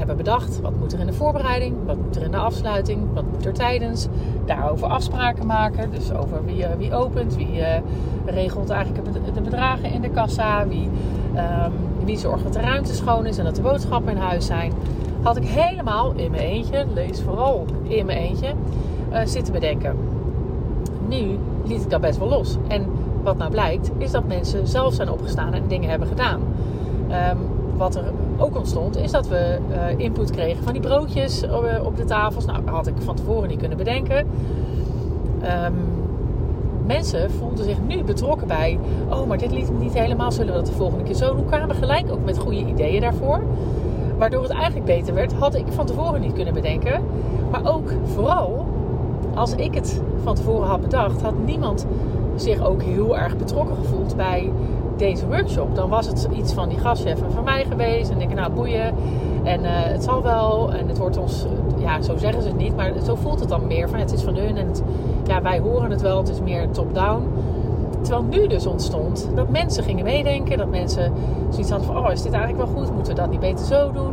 hebben 0.00 0.16
bedacht, 0.16 0.60
wat 0.60 0.72
moet 0.78 0.92
er 0.92 1.00
in 1.00 1.06
de 1.06 1.12
voorbereiding, 1.12 1.74
wat 1.86 1.96
moet 1.96 2.16
er 2.16 2.22
in 2.22 2.30
de 2.30 2.36
afsluiting, 2.36 3.00
wat 3.14 3.24
moet 3.32 3.46
er 3.46 3.52
tijdens, 3.52 4.06
daarover 4.44 4.88
afspraken 4.88 5.46
maken. 5.46 5.90
Dus 5.90 6.12
over 6.12 6.44
wie, 6.44 6.58
uh, 6.58 6.66
wie 6.78 6.94
opent, 6.94 7.36
wie 7.36 7.58
uh, 7.58 7.66
regelt 8.26 8.70
eigenlijk 8.70 9.34
de 9.34 9.40
bedragen 9.40 9.92
in 9.92 10.00
de 10.00 10.10
kassa, 10.10 10.66
wie, 10.68 10.88
um, 11.36 11.72
wie 12.04 12.18
zorgt 12.18 12.42
dat 12.42 12.52
de 12.52 12.60
ruimte 12.60 12.94
schoon 12.94 13.26
is 13.26 13.38
en 13.38 13.44
dat 13.44 13.56
de 13.56 13.62
boodschappen 13.62 14.12
in 14.12 14.18
huis 14.18 14.46
zijn 14.46 14.72
had 15.22 15.36
ik 15.36 15.44
helemaal 15.44 16.12
in 16.16 16.30
mijn 16.30 16.42
eentje, 16.42 16.86
lees 16.94 17.20
vooral 17.20 17.66
in 17.82 18.06
mijn 18.06 18.18
eentje, 18.18 18.52
uh, 19.12 19.18
zitten 19.24 19.52
bedenken. 19.52 19.96
Nu 21.08 21.38
liet 21.64 21.82
ik 21.82 21.90
dat 21.90 22.00
best 22.00 22.18
wel 22.18 22.28
los. 22.28 22.56
En 22.68 22.86
wat 23.22 23.36
nou 23.36 23.50
blijkt, 23.50 23.90
is 23.98 24.10
dat 24.10 24.26
mensen 24.26 24.66
zelf 24.66 24.94
zijn 24.94 25.10
opgestaan 25.10 25.54
en 25.54 25.62
dingen 25.68 25.90
hebben 25.90 26.08
gedaan. 26.08 26.40
Um, 27.30 27.38
wat 27.76 27.94
er 27.94 28.04
ook 28.40 28.56
ontstond, 28.56 28.96
is 28.96 29.10
dat 29.10 29.28
we 29.28 29.58
uh, 29.70 29.98
input 29.98 30.30
kregen 30.30 30.62
van 30.62 30.72
die 30.72 30.82
broodjes 30.82 31.42
uh, 31.42 31.84
op 31.84 31.96
de 31.96 32.04
tafels. 32.04 32.44
Nou, 32.44 32.64
dat 32.64 32.74
had 32.74 32.86
ik 32.86 32.94
van 32.98 33.14
tevoren 33.14 33.48
niet 33.48 33.58
kunnen 33.58 33.78
bedenken. 33.78 34.16
Um, 35.66 35.74
mensen 36.86 37.30
voelden 37.30 37.64
zich 37.64 37.76
nu 37.86 38.02
betrokken 38.02 38.46
bij. 38.46 38.78
Oh, 39.10 39.26
maar 39.26 39.38
dit 39.38 39.52
liet 39.52 39.78
niet 39.78 39.94
helemaal. 39.94 40.32
Zullen 40.32 40.52
we 40.52 40.58
dat 40.58 40.66
de 40.66 40.72
volgende 40.72 41.04
keer 41.04 41.14
zo 41.14 41.34
doen? 41.34 41.46
Kwamen 41.46 41.76
gelijk 41.76 42.12
ook 42.12 42.24
met 42.24 42.38
goede 42.38 42.66
ideeën 42.66 43.00
daarvoor. 43.00 43.40
Waardoor 44.18 44.42
het 44.42 44.52
eigenlijk 44.52 44.84
beter 44.84 45.14
werd, 45.14 45.32
had 45.32 45.54
ik 45.54 45.64
van 45.68 45.86
tevoren 45.86 46.20
niet 46.20 46.32
kunnen 46.32 46.54
bedenken. 46.54 47.02
Maar 47.50 47.72
ook 47.72 47.92
vooral, 48.04 48.66
als 49.34 49.54
ik 49.54 49.74
het 49.74 50.02
van 50.22 50.34
tevoren 50.34 50.68
had 50.68 50.80
bedacht, 50.80 51.22
had 51.22 51.34
niemand 51.44 51.86
zich 52.36 52.60
ook 52.60 52.82
heel 52.82 53.18
erg 53.18 53.36
betrokken 53.36 53.76
gevoeld 53.76 54.16
bij 54.16 54.50
deze 55.00 55.26
workshop. 55.26 55.74
Dan 55.74 55.88
was 55.88 56.06
het 56.06 56.28
iets 56.32 56.52
van 56.52 56.68
die 56.68 56.78
gastchef 56.78 57.22
en 57.22 57.32
van 57.32 57.44
mij 57.44 57.64
geweest. 57.64 58.10
En 58.10 58.20
ik 58.20 58.34
nou 58.34 58.52
boeien. 58.52 58.94
En 59.42 59.60
uh, 59.60 59.68
het 59.72 60.04
zal 60.04 60.22
wel. 60.22 60.72
En 60.72 60.88
het 60.88 60.98
wordt 60.98 61.16
ons, 61.16 61.46
ja, 61.78 62.02
zo 62.02 62.16
zeggen 62.16 62.42
ze 62.42 62.48
het 62.48 62.56
niet. 62.56 62.76
Maar 62.76 62.92
zo 63.04 63.14
voelt 63.14 63.40
het 63.40 63.48
dan 63.48 63.66
meer. 63.66 63.88
Van 63.88 63.98
het 63.98 64.12
is 64.12 64.22
van 64.22 64.36
hun 64.36 64.56
en 64.56 64.66
het, 64.66 64.82
ja, 65.26 65.42
wij 65.42 65.58
horen 65.58 65.90
het 65.90 66.00
wel. 66.00 66.18
Het 66.18 66.28
is 66.28 66.40
meer 66.40 66.70
top-down. 66.70 67.22
Terwijl 68.00 68.24
nu 68.30 68.46
dus 68.46 68.66
ontstond 68.66 69.28
dat 69.34 69.48
mensen 69.48 69.84
gingen 69.84 70.04
meedenken. 70.04 70.58
Dat 70.58 70.70
mensen 70.70 71.12
zoiets 71.50 71.70
hadden 71.70 71.88
van, 71.88 71.96
oh 71.96 72.12
is 72.12 72.22
dit 72.22 72.32
eigenlijk 72.32 72.64
wel 72.64 72.82
goed? 72.82 72.94
Moeten 72.94 73.14
we 73.14 73.20
dat 73.20 73.30
niet 73.30 73.40
beter 73.40 73.66
zo 73.66 73.92
doen? 73.92 74.12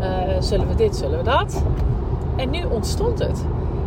Uh, 0.00 0.06
zullen 0.40 0.68
we 0.68 0.74
dit, 0.74 0.96
zullen 0.96 1.18
we 1.18 1.24
dat? 1.24 1.62
En 2.36 2.50
nu 2.50 2.64
ontstond 2.70 3.18
het. 3.18 3.44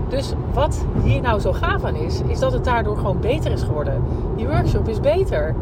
Dus 0.09 0.33
wat 0.53 0.85
hier 1.03 1.21
nou 1.21 1.39
zo 1.39 1.53
gaaf 1.53 1.83
aan 1.83 1.95
is, 1.95 2.21
is 2.27 2.39
dat 2.39 2.53
het 2.53 2.63
daardoor 2.63 2.97
gewoon 2.97 3.19
beter 3.19 3.51
is 3.51 3.61
geworden. 3.61 4.03
Die 4.35 4.47
workshop 4.47 4.87
is 4.87 4.99
beter 4.99 5.55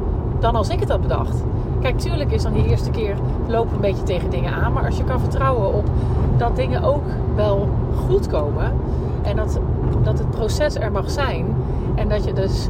dan 0.43 0.55
als 0.55 0.69
ik 0.69 0.79
het 0.79 0.89
had 0.89 1.01
bedacht. 1.01 1.43
Kijk, 1.81 1.99
tuurlijk 1.99 2.31
is 2.31 2.43
dan 2.43 2.53
die 2.53 2.65
eerste 2.65 2.89
keer 2.89 3.15
lopen 3.47 3.75
een 3.75 3.81
beetje 3.81 4.03
tegen 4.03 4.29
dingen 4.29 4.53
aan. 4.53 4.73
Maar 4.73 4.85
als 4.85 4.97
je 4.97 5.03
kan 5.03 5.19
vertrouwen 5.19 5.73
op 5.73 5.85
dat 6.37 6.55
dingen 6.55 6.83
ook 6.83 7.03
wel 7.35 7.69
goed 8.07 8.27
komen. 8.27 8.73
En 9.21 9.35
dat, 9.35 9.59
dat 10.03 10.17
het 10.17 10.29
proces 10.29 10.75
er 10.75 10.91
mag 10.91 11.09
zijn. 11.09 11.45
En 11.95 12.09
dat 12.09 12.23
je 12.23 12.33
dus 12.33 12.67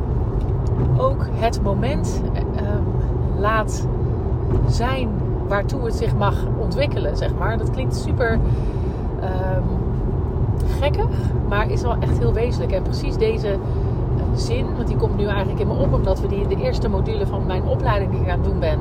ook 0.98 1.26
het 1.32 1.62
moment 1.64 2.22
um, 2.58 2.86
laat 3.40 3.88
zijn 4.68 5.10
waartoe 5.48 5.86
het 5.86 5.96
zich 5.96 6.16
mag 6.16 6.36
ontwikkelen, 6.60 7.18
zeg 7.18 7.36
maar. 7.40 7.58
Dat 7.58 7.72
klinkt 7.72 7.96
super 7.96 8.32
um, 8.32 9.64
gekkig, 10.80 11.16
maar 11.50 11.70
is 11.70 11.82
wel 11.82 11.96
echt 12.00 12.18
heel 12.18 12.34
wezenlijk. 12.34 12.72
En 12.72 12.84
precies 12.84 13.18
deze 13.18 13.58
zin, 14.36 14.66
want 14.76 14.88
die 14.88 14.98
komt 14.98 15.18
nu 15.18 15.26
eigenlijk 15.26 15.60
in 15.60 15.68
me 15.68 15.74
op, 15.74 15.94
omdat 15.94 16.22
we 16.22 16.28
die 16.28 16.42
in 16.42 16.48
de 16.48 16.64
eerste 16.64 16.90
module 16.90 17.28
van 17.28 17.46
mijn 17.46 17.64
opleiding 17.64 18.12
die 18.12 18.22
ik 18.22 18.30
aan 18.30 18.40
het 18.40 18.50
doen 18.50 18.60
ben, 18.60 18.80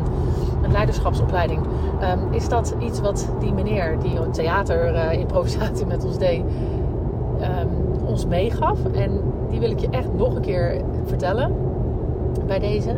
een 0.63 0.73
leiderschapsopleiding, 0.73 1.61
um, 1.61 2.33
is 2.33 2.49
dat 2.49 2.75
iets 2.79 3.01
wat 3.01 3.29
die 3.41 3.53
meneer 3.53 3.97
die 4.03 4.19
een 4.19 4.31
theater 4.31 4.95
uh, 4.95 5.13
improvisatie 5.13 5.87
met 5.87 6.05
ons 6.05 6.19
deed, 6.19 6.43
ons 8.05 8.27
meegaf. 8.27 8.79
En 8.93 9.21
die 9.51 9.61
wil 9.61 9.71
ik 9.71 9.79
je 9.79 9.89
echt 9.91 10.09
nog 10.17 10.35
een 10.35 10.41
keer 10.41 10.81
vertellen 11.05 11.53
bij 12.47 12.59
deze. 12.59 12.91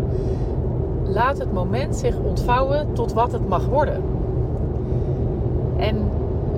Laat 1.04 1.38
het 1.38 1.52
moment 1.52 1.96
zich 1.96 2.16
ontvouwen 2.18 2.87
tot 2.92 3.12
wat 3.12 3.32
het 3.32 3.49
mag 3.49 3.66
worden. 3.66 4.02
En 5.76 5.96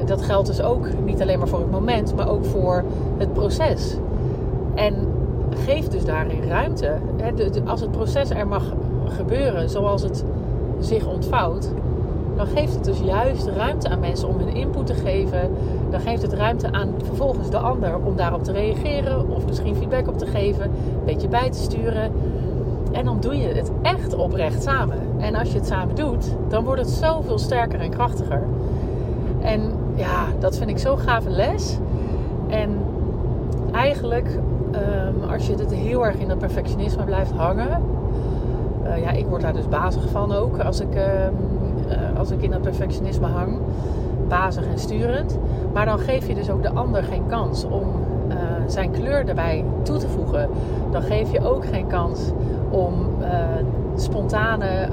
dat 0.05 0.23
geldt 0.23 0.47
dus 0.47 0.63
ook 0.63 0.89
niet 1.05 1.23
alleen 1.23 1.39
maar 1.39 1.49
voor 1.49 1.59
het 1.59 1.71
moment, 1.71 2.17
maar 2.17 2.29
ook 2.29 2.45
voor 2.45 2.85
het 3.17 3.33
proces. 3.33 3.97
En 4.75 4.95
geef 5.57 5.89
dus 5.89 6.05
daarin 6.05 6.43
ruimte. 6.49 6.99
Als 7.65 7.81
het 7.81 7.91
proces 7.91 8.31
er 8.31 8.47
mag 8.47 8.63
gebeuren 9.09 9.71
zoals 9.71 10.03
het 10.03 10.25
zich 10.81 11.07
ontvouwt, 11.07 11.71
dan 12.37 12.47
geeft 12.47 12.75
het 12.75 12.85
dus 12.85 12.99
juist 13.01 13.47
ruimte 13.47 13.89
aan 13.89 14.01
mensen 14.01 14.29
om 14.29 14.39
hun 14.39 14.55
input 14.55 14.87
te 14.87 14.95
geven. 14.95 15.51
Dan 15.91 16.01
geeft 16.01 16.23
het 16.23 16.33
ruimte 16.33 16.73
aan 16.73 16.95
vervolgens 17.05 17.51
de 17.51 17.59
ander 17.59 17.97
om 18.05 18.17
daarop 18.17 18.45
te 18.45 18.53
reageren 18.53 19.29
of 19.29 19.47
misschien 19.47 19.77
feedback 19.77 20.09
op 20.09 20.19
te 20.19 20.27
geven, 20.27 20.65
een 20.65 21.05
beetje 21.05 21.29
bij 21.29 21.51
te 21.51 21.59
sturen. 21.59 22.13
En 22.93 23.05
dan 23.05 23.21
doe 23.21 23.37
je 23.37 23.49
het 23.49 23.71
echt 23.83 24.15
oprecht 24.15 24.63
samen. 24.63 24.99
En 25.19 25.35
als 25.35 25.53
je 25.53 25.59
het 25.59 25.67
samen 25.67 25.95
doet, 25.95 26.27
dan 26.49 26.65
wordt 26.65 26.81
het 26.81 26.91
zoveel 26.91 27.39
sterker 27.39 27.81
en 27.81 27.91
krachtiger. 27.91 28.43
En 29.41 29.73
ja, 29.95 30.27
dat 30.39 30.57
vind 30.57 30.71
ik 30.71 30.79
zo'n 30.79 30.99
gave 30.99 31.31
les. 31.31 31.79
En 32.49 32.79
eigenlijk, 33.73 34.39
ehm, 34.77 35.31
als 35.31 35.47
je 35.47 35.55
het 35.55 35.75
heel 35.75 36.07
erg 36.07 36.17
in 36.17 36.29
dat 36.29 36.39
perfectionisme 36.39 37.05
blijft 37.05 37.31
hangen. 37.31 37.83
Uh, 38.85 39.01
ja, 39.01 39.11
ik 39.11 39.27
word 39.27 39.43
daar 39.43 39.53
dus 39.53 39.69
bazig 39.69 40.11
van 40.11 40.33
ook. 40.33 40.59
Als 40.59 40.81
ik, 40.81 40.95
ehm, 40.95 41.33
uh, 41.89 42.19
als 42.19 42.31
ik 42.31 42.43
in 42.43 42.51
dat 42.51 42.63
perfectionisme 42.63 43.27
hang. 43.27 43.59
Bazig 44.29 44.67
en 44.67 44.79
sturend. 44.79 45.39
Maar 45.73 45.85
dan 45.85 45.99
geef 45.99 46.29
je 46.29 46.35
dus 46.35 46.51
ook 46.51 46.63
de 46.63 46.71
ander 46.71 47.03
geen 47.03 47.27
kans 47.27 47.65
om 47.65 47.83
uh, 48.29 48.35
zijn 48.67 48.91
kleur 48.91 49.29
erbij 49.29 49.65
toe 49.83 49.97
te 49.97 50.09
voegen. 50.09 50.49
Dan 50.91 51.03
geef 51.03 51.33
je 51.33 51.49
ook 51.49 51.67
geen 51.67 51.87
kans 51.87 52.33
om 52.71 52.95
spontane 53.97 54.89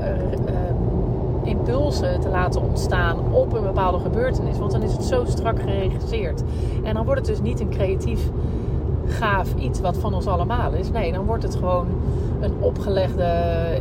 impulsen 1.44 2.20
te 2.20 2.30
laten 2.30 2.62
ontstaan 2.62 3.18
op 3.32 3.54
een 3.54 3.64
bepaalde 3.64 4.00
gebeurtenis. 4.00 4.58
Want 4.58 4.72
dan 4.72 4.84
is 4.84 4.92
het 4.92 5.04
zo 5.04 5.26
strak 5.26 5.60
geregisseerd. 5.60 6.44
En 6.84 6.94
dan 6.94 7.06
wordt 7.06 7.20
het 7.20 7.30
dus 7.30 7.42
niet 7.42 7.60
een 7.60 7.70
creatief, 7.70 8.30
gaaf 9.08 9.56
iets 9.56 9.82
wat 9.82 9.98
van 9.98 10.14
ons 10.14 10.28
allemaal 10.28 10.74
is. 10.74 10.92
Nee, 10.92 11.12
dan 11.12 11.26
wordt 11.26 11.44
het 11.44 11.56
gewoon 11.56 11.88
een 12.40 12.54
opgelegde 12.60 13.28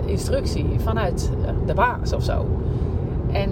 instructie 0.06 0.66
vanuit 0.76 1.30
de 1.66 1.74
baas 1.74 2.12
of 2.12 2.22
zo. 2.22 2.46
En 3.32 3.50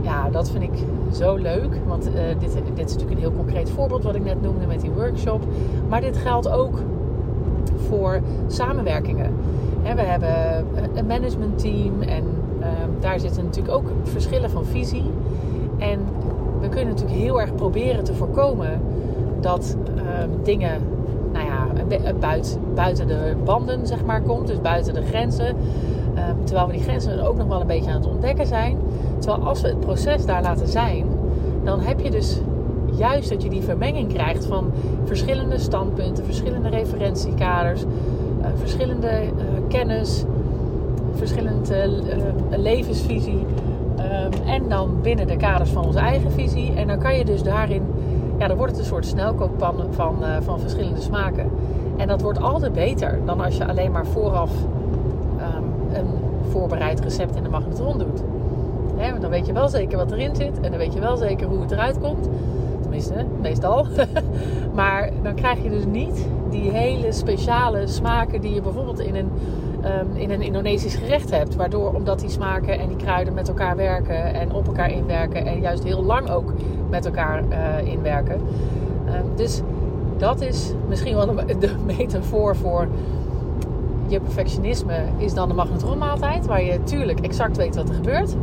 ja, 0.00 0.30
dat 0.30 0.50
vind 0.50 0.62
ik 0.62 0.84
zo 1.12 1.36
leuk. 1.36 1.80
Want 1.86 2.06
uh, 2.06 2.12
dit, 2.38 2.52
dit 2.74 2.86
is 2.86 2.92
natuurlijk 2.92 3.10
een 3.10 3.18
heel 3.18 3.32
concreet 3.32 3.70
voorbeeld 3.70 4.02
wat 4.02 4.14
ik 4.14 4.24
net 4.24 4.42
noemde 4.42 4.66
met 4.66 4.80
die 4.80 4.90
workshop. 4.90 5.42
Maar 5.88 6.00
dit 6.00 6.16
geldt 6.16 6.48
ook 6.48 6.78
voor 7.88 8.20
samenwerkingen. 8.46 9.34
we 9.82 10.02
hebben 10.02 10.64
een 10.94 11.06
managementteam 11.06 12.02
en 12.02 12.24
Ehm, 12.60 12.90
daar 13.00 13.20
zitten 13.20 13.44
natuurlijk 13.44 13.74
ook 13.74 13.90
verschillen 14.02 14.50
van 14.50 14.64
visie. 14.64 15.04
En 15.78 15.98
we 16.60 16.68
kunnen 16.68 16.88
natuurlijk 16.88 17.20
heel 17.20 17.40
erg 17.40 17.54
proberen 17.54 18.04
te 18.04 18.14
voorkomen 18.14 18.80
dat 19.40 19.76
ehm, 19.96 20.28
dingen 20.42 20.80
buiten, 22.20 22.60
buiten 22.74 23.06
de 23.06 23.34
banden 23.44 23.86
zeg 23.86 24.04
maar, 24.04 24.22
komt. 24.22 24.46
Dus 24.46 24.60
buiten 24.60 24.94
de 24.94 25.02
grenzen. 25.02 25.56
Ehm, 26.14 26.44
terwijl 26.44 26.66
we 26.66 26.72
die 26.72 26.82
grenzen 26.82 27.26
ook 27.26 27.36
nog 27.36 27.46
wel 27.46 27.60
een 27.60 27.66
beetje 27.66 27.90
aan 27.90 27.96
het 27.96 28.06
ontdekken 28.06 28.46
zijn. 28.46 28.76
Terwijl 29.18 29.44
als 29.44 29.60
we 29.60 29.68
het 29.68 29.80
proces 29.80 30.26
daar 30.26 30.42
laten 30.42 30.68
zijn, 30.68 31.06
dan 31.64 31.80
heb 31.80 32.00
je 32.00 32.10
dus 32.10 32.40
juist 32.96 33.28
dat 33.28 33.42
je 33.42 33.48
die 33.48 33.62
vermenging 33.62 34.12
krijgt 34.12 34.44
van 34.44 34.72
verschillende 35.04 35.58
standpunten, 35.58 36.24
verschillende 36.24 36.68
referentiekaders, 36.68 37.82
uh, 37.82 38.46
verschillende 38.54 39.10
kennis, 39.68 40.24
verschillende 41.14 41.90
levensvisie. 42.50 43.46
Um, 43.98 44.46
en 44.46 44.68
dan 44.68 45.00
binnen 45.02 45.26
de 45.26 45.36
kaders 45.36 45.70
van 45.70 45.84
onze 45.84 45.98
eigen 45.98 46.30
visie. 46.32 46.72
En 46.74 46.86
dan 46.86 46.98
kan 46.98 47.16
je 47.16 47.24
dus 47.24 47.42
daarin, 47.42 47.82
ja, 48.38 48.48
dan 48.48 48.56
wordt 48.56 48.72
het 48.72 48.80
een 48.80 48.88
soort 48.88 49.06
snelkookpan 49.06 49.84
van, 49.90 50.16
uh, 50.20 50.36
van 50.40 50.60
verschillende 50.60 51.00
smaken. 51.00 51.50
En 51.96 52.08
dat 52.08 52.22
wordt 52.22 52.40
altijd 52.40 52.72
beter 52.72 53.18
dan 53.24 53.40
als 53.40 53.56
je 53.56 53.66
alleen 53.66 53.92
maar 53.92 54.06
vooraf 54.06 54.50
um, 55.40 55.94
een 55.96 56.06
voorbereid 56.50 57.00
recept 57.00 57.36
in 57.36 57.42
de 57.42 57.48
magnetron 57.48 57.98
doet. 57.98 58.22
Hè, 58.96 59.18
dan 59.18 59.30
weet 59.30 59.46
je 59.46 59.52
wel 59.52 59.68
zeker 59.68 59.96
wat 59.96 60.12
erin 60.12 60.36
zit 60.36 60.60
en 60.60 60.70
dan 60.70 60.78
weet 60.78 60.94
je 60.94 61.00
wel 61.00 61.16
zeker 61.16 61.46
hoe 61.46 61.60
het 61.60 61.70
eruit 61.70 62.00
komt. 62.00 62.28
Tenminste, 62.80 63.26
meestal. 63.40 63.86
maar 64.74 65.10
dan 65.22 65.34
krijg 65.34 65.62
je 65.62 65.70
dus 65.70 65.84
niet 65.84 66.26
die 66.50 66.70
hele 66.70 67.12
speciale 67.12 67.86
smaken 67.86 68.40
die 68.40 68.54
je 68.54 68.62
bijvoorbeeld 68.62 69.00
in 69.00 69.14
een 69.14 69.30
um, 69.84 70.16
in 70.16 70.30
een 70.30 70.42
Indonesisch 70.42 70.94
gerecht 70.94 71.30
hebt. 71.30 71.56
Waardoor, 71.56 71.94
omdat 71.94 72.20
die 72.20 72.30
smaken 72.30 72.78
en 72.78 72.88
die 72.88 72.96
kruiden 72.96 73.34
met 73.34 73.48
elkaar 73.48 73.76
werken 73.76 74.34
en 74.34 74.52
op 74.52 74.66
elkaar 74.66 74.90
inwerken 74.90 75.46
en 75.46 75.60
juist 75.60 75.84
heel 75.84 76.02
lang 76.02 76.30
ook 76.30 76.52
met 76.90 77.06
elkaar 77.06 77.42
uh, 77.48 77.92
inwerken. 77.92 78.40
Um, 79.06 79.36
dus 79.36 79.60
dat 80.16 80.40
is 80.40 80.72
misschien 80.88 81.14
wel 81.14 81.26
de, 81.58 81.74
metafoor 81.86 82.56
voor 82.56 82.88
je 84.06 84.20
perfectionisme 84.20 84.96
is 85.16 85.34
dan 85.34 85.48
de 85.48 85.54
magnetronmaaltijd. 85.54 86.46
Waar 86.46 86.62
je 86.62 86.78
natuurlijk 86.78 87.20
exact 87.20 87.56
weet 87.56 87.76
wat 87.76 87.88
er 87.88 87.94
gebeurt. 87.94 88.36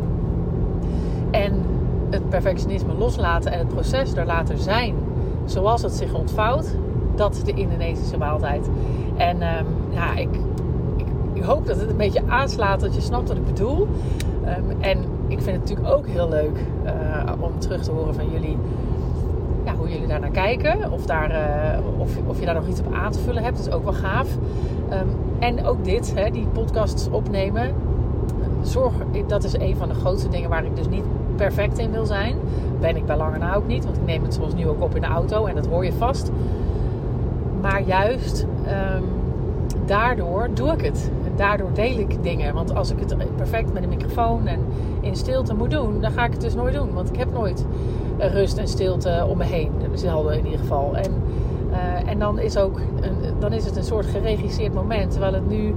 En 1.32 1.66
het 2.10 2.30
perfectionisme 2.30 2.94
loslaten 2.94 3.52
en 3.52 3.60
het 3.60 3.68
proces 3.68 4.14
er 4.14 4.26
laten 4.26 4.58
zijn 4.58 4.96
zoals 5.46 5.82
het 5.82 5.92
zich 5.92 6.14
ontvouwt. 6.14 6.76
Dat 7.16 7.36
is 7.36 7.44
de 7.44 7.54
Indonesische 7.54 8.18
maaltijd. 8.18 8.70
En 9.18 9.36
um, 9.36 9.66
ja, 9.90 10.16
ik 10.16 10.30
ik 11.36 11.44
hoop 11.44 11.66
dat 11.66 11.80
het 11.80 11.90
een 11.90 11.98
beetje 11.98 12.22
aanslaat 12.28 12.80
dat 12.80 12.96
je 12.96 13.02
snapt 13.02 13.28
wat 13.28 13.38
ik 13.38 13.46
bedoel. 13.46 13.88
Um, 14.58 14.82
en 14.82 14.98
ik 15.28 15.42
vind 15.42 15.46
het 15.46 15.60
natuurlijk 15.60 15.90
ook 15.90 16.08
heel 16.08 16.30
leuk 16.30 16.58
uh, 16.86 17.32
om 17.40 17.60
terug 17.60 17.84
te 17.84 17.92
horen 17.92 18.14
van 18.14 18.32
jullie. 18.32 18.58
Ja, 19.66 19.76
hoe 19.76 19.90
jullie 19.90 20.08
daar 20.08 20.20
naar 20.20 20.30
kijken. 20.30 20.92
Of, 20.92 21.06
daar, 21.06 21.32
uh, 21.32 22.00
of, 22.00 22.18
of 22.28 22.40
je 22.40 22.46
daar 22.46 22.56
nog 22.56 22.68
iets 22.68 22.80
op 22.80 22.94
aan 22.94 23.12
te 23.12 23.20
vullen 23.20 23.44
hebt. 23.44 23.58
Dat 23.58 23.68
is 23.68 23.74
ook 23.74 23.84
wel 23.84 23.94
gaaf. 23.94 24.28
Um, 24.92 25.10
en 25.40 25.66
ook 25.66 25.84
dit, 25.84 26.14
hè, 26.16 26.30
die 26.30 26.48
podcasts 26.48 27.10
opnemen. 27.10 27.74
Zorg, 28.62 28.94
dat 29.28 29.44
is 29.44 29.54
een 29.54 29.76
van 29.76 29.88
de 29.88 29.94
grootste 29.94 30.30
dingen 30.30 30.50
waar 30.50 30.66
ik 30.66 30.76
dus 30.76 30.88
niet 30.88 31.04
perfect 31.36 31.78
in 31.78 31.92
wil 31.92 32.06
zijn. 32.06 32.36
Ben 32.80 32.96
ik 32.96 33.06
bij 33.06 33.18
lange 33.18 33.38
na 33.38 33.56
ook 33.56 33.68
niet. 33.68 33.84
Want 33.84 33.98
ik 33.98 34.06
neem 34.06 34.24
het 34.24 34.34
zoals 34.34 34.54
nu 34.54 34.68
ook 34.68 34.82
op 34.82 34.96
in 34.96 35.02
de 35.02 35.08
auto. 35.08 35.46
En 35.46 35.56
dat 35.56 35.68
hoor 35.68 35.86
je 35.86 35.94
vast. 35.94 36.32
Maar 37.62 37.82
juist... 37.82 38.46
Um, 38.96 39.04
daardoor 39.86 40.48
doe 40.54 40.72
ik 40.72 40.82
het. 40.82 41.12
Daardoor 41.36 41.74
deel 41.74 41.98
ik 41.98 42.24
dingen. 42.24 42.54
Want 42.54 42.76
als 42.76 42.92
ik 42.92 43.00
het 43.00 43.36
perfect 43.36 43.74
met 43.74 43.84
een 43.84 43.90
microfoon 43.90 44.48
en 44.48 44.60
in 45.02 45.16
stilte 45.16 45.54
moet 45.54 45.72
doen, 45.72 46.02
dan 46.02 46.12
ga 46.12 46.26
ik 46.26 46.32
het 46.32 46.42
dus 46.42 46.56
nooit 46.56 46.74
doen. 46.74 46.94
Want 46.94 47.10
ik 47.10 47.16
heb 47.16 47.32
nooit 47.32 47.66
rust 48.18 48.58
en 48.58 48.68
stilte 48.68 49.26
om 49.30 49.38
me 49.38 49.44
heen. 49.44 49.72
Zelden 49.94 50.38
in 50.38 50.46
ieder 50.46 50.60
geval. 50.60 50.98
En, 50.98 51.12
uh, 51.72 52.10
en 52.10 52.20
dan, 52.20 52.40
is 52.40 52.58
ook 52.58 52.80
een, 53.02 53.16
dan 53.40 53.54
is 53.54 53.66
het 53.66 53.76
een 53.76 53.84
soort 53.84 54.06
geregisseerd 54.06 54.74
moment. 54.74 55.12
Terwijl 55.12 55.34
het 55.34 55.50
nu 55.50 55.76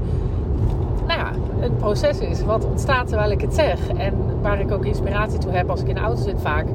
nou 1.07 1.21
ja, 1.21 1.33
een 1.61 1.77
proces 1.77 2.19
is 2.19 2.45
wat 2.45 2.65
ontstaat 2.65 3.09
terwijl 3.09 3.31
ik 3.31 3.41
het 3.41 3.55
zeg. 3.55 3.88
En 3.88 4.15
waar 4.43 4.61
ik 4.61 4.73
ook 4.73 4.85
inspiratie 4.85 5.38
toe 5.38 5.53
heb 5.53 5.71
als 5.71 5.81
ik 5.81 5.88
in 5.88 5.95
de 5.95 6.00
auto 6.00 6.23
zit 6.23 6.41
vaak. 6.41 6.67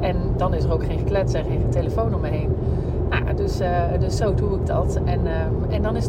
En 0.00 0.16
dan 0.36 0.54
is 0.54 0.64
er 0.64 0.72
ook 0.72 0.84
geen 0.84 0.98
geklets 0.98 1.32
en 1.32 1.44
geen 1.44 1.70
telefoon 1.70 2.14
om 2.14 2.20
me 2.20 2.28
heen. 2.28 2.56
Dus, 3.38 3.60
uh, 3.60 3.68
dus 4.00 4.16
zo 4.16 4.34
doe 4.34 4.54
ik 4.54 4.66
dat. 4.66 5.00
En, 5.04 5.20
uh, 5.24 5.74
en 5.74 5.82
dan 5.82 5.96
is 5.96 6.06
80% 6.06 6.08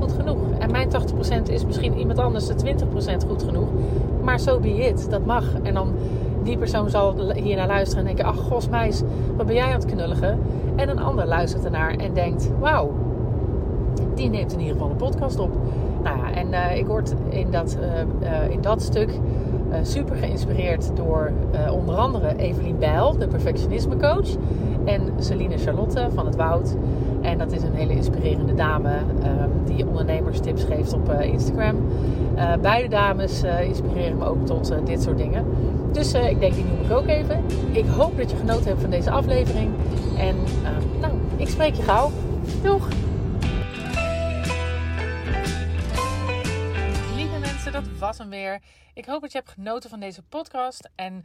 goed 0.00 0.12
genoeg. 0.12 0.38
En 0.58 0.70
mijn 0.70 0.88
80% 0.88 1.48
is 1.48 1.64
misschien 1.66 1.98
iemand 1.98 2.18
anders 2.18 2.46
de 2.46 2.54
20% 2.54 3.26
goed 3.28 3.42
genoeg. 3.42 3.68
Maar 4.22 4.40
zo 4.40 4.50
so 4.50 4.60
be 4.60 4.68
it. 4.68 5.10
Dat 5.10 5.24
mag. 5.24 5.44
En 5.62 5.74
dan 5.74 5.92
die 6.42 6.58
persoon 6.58 6.90
zal 6.90 7.32
hier 7.34 7.56
naar 7.56 7.66
luisteren 7.66 8.06
en 8.06 8.14
denken... 8.14 8.24
Ach, 8.34 8.38
gos 8.38 8.68
meis, 8.68 9.02
wat 9.36 9.46
ben 9.46 9.54
jij 9.54 9.64
aan 9.64 9.72
het 9.72 9.84
knulligen? 9.84 10.38
En 10.76 10.88
een 10.88 10.98
ander 10.98 11.26
luistert 11.26 11.64
ernaar 11.64 11.94
en 11.94 12.14
denkt... 12.14 12.50
Wauw, 12.60 12.92
die 14.14 14.30
neemt 14.30 14.52
in 14.52 14.58
ieder 14.58 14.72
geval 14.72 14.90
een 14.90 14.96
podcast 14.96 15.38
op. 15.38 15.50
Nou 16.02 16.16
ja, 16.18 16.32
en 16.32 16.48
uh, 16.48 16.76
ik 16.76 16.86
word 16.86 17.14
in 17.28 17.50
dat, 17.50 17.78
in 18.50 18.60
dat 18.60 18.82
stuk 18.82 19.10
super 19.82 20.16
geïnspireerd 20.16 20.90
door 20.94 21.32
onder 21.70 21.94
andere 21.94 22.36
Evelien 22.36 22.78
Bijl, 22.78 23.18
de 23.18 23.28
perfectionisme 23.28 23.96
coach. 23.96 24.28
En 24.84 25.12
Celine 25.18 25.58
Charlotte 25.58 26.08
van 26.14 26.26
het 26.26 26.36
Woud. 26.36 26.76
En 27.22 27.38
dat 27.38 27.52
is 27.52 27.62
een 27.62 27.74
hele 27.74 27.92
inspirerende 27.92 28.54
dame 28.54 28.96
um, 28.98 29.64
die 29.64 29.86
ondernemerstips 29.86 30.64
geeft 30.64 30.92
op 30.92 31.08
uh, 31.08 31.20
Instagram. 31.20 31.76
Uh, 32.36 32.56
beide 32.56 32.88
dames 32.88 33.44
uh, 33.44 33.62
inspireren 33.62 34.16
me 34.16 34.24
ook 34.24 34.46
tot 34.46 34.86
dit 34.86 35.02
soort 35.02 35.18
dingen. 35.18 35.46
Dus 35.92 36.14
ik 36.14 36.40
denk, 36.40 36.54
die 36.54 36.64
noem 36.64 36.84
ik 36.84 36.90
ook 36.90 37.06
even. 37.06 37.44
Ik 37.72 37.86
hoop 37.86 38.16
dat 38.16 38.30
je 38.30 38.36
genoten 38.36 38.66
hebt 38.66 38.80
van 38.80 38.90
deze 38.90 39.10
aflevering. 39.10 39.70
En 40.18 40.36
ehm, 40.64 41.00
nou, 41.00 41.12
ik 41.36 41.48
spreek 41.48 41.74
je 41.74 41.82
gauw. 41.82 42.10
Doeg! 42.62 42.88
Lieve 47.16 47.38
mensen, 47.40 47.72
dat 47.72 47.84
was 47.98 48.18
hem 48.18 48.30
weer. 48.30 48.60
Ik 48.94 49.04
hoop 49.04 49.20
dat 49.20 49.32
je 49.32 49.38
hebt 49.38 49.50
genoten 49.50 49.90
van 49.90 50.00
deze 50.00 50.22
podcast. 50.22 50.88
En 50.94 51.24